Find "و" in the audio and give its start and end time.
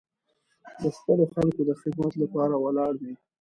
3.01-3.03